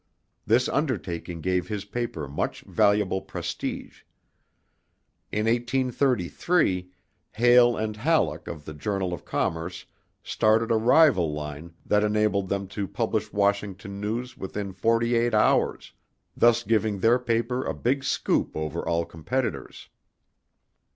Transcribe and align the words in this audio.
This 0.47 0.67
undertaking 0.67 1.41
gave 1.41 1.67
his 1.67 1.85
paper 1.85 2.27
much 2.27 2.61
valuable 2.61 3.21
prestige. 3.21 4.01
In 5.31 5.45
1833, 5.45 6.89
Hale 7.33 7.77
and 7.77 7.95
Hallock 7.95 8.47
of 8.47 8.65
the 8.65 8.73
Journal 8.73 9.13
of 9.13 9.25
Commerce 9.25 9.85
started 10.23 10.71
a 10.71 10.75
rival 10.75 11.31
line 11.31 11.75
that 11.85 12.03
enabled 12.03 12.49
them 12.49 12.65
to 12.69 12.87
publish 12.87 13.31
Washington 13.31 14.01
news 14.01 14.35
within 14.35 14.73
forty 14.73 15.13
eight 15.13 15.35
hours, 15.35 15.93
thus 16.35 16.63
giving 16.63 16.97
their 16.97 17.19
paper 17.19 17.63
a 17.63 17.75
big 17.75 18.03
"scoop" 18.03 18.57
over 18.57 18.81
all 18.83 19.05
competitors. 19.05 19.87